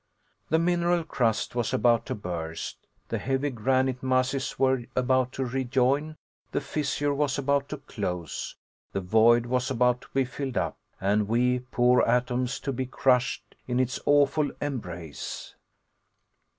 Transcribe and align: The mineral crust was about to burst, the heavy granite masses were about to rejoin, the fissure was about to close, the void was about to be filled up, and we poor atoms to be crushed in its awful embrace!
The 0.49 0.57
mineral 0.57 1.03
crust 1.03 1.53
was 1.53 1.75
about 1.75 2.07
to 2.07 2.15
burst, 2.15 2.87
the 3.09 3.19
heavy 3.19 3.51
granite 3.51 4.01
masses 4.01 4.57
were 4.57 4.85
about 4.95 5.31
to 5.33 5.45
rejoin, 5.45 6.17
the 6.51 6.59
fissure 6.59 7.13
was 7.13 7.37
about 7.37 7.69
to 7.69 7.77
close, 7.77 8.55
the 8.93 9.01
void 9.01 9.45
was 9.45 9.69
about 9.69 10.01
to 10.01 10.07
be 10.11 10.25
filled 10.25 10.57
up, 10.57 10.75
and 10.99 11.27
we 11.27 11.59
poor 11.59 12.01
atoms 12.01 12.59
to 12.61 12.73
be 12.73 12.87
crushed 12.87 13.53
in 13.67 13.79
its 13.79 13.99
awful 14.07 14.49
embrace! 14.59 15.53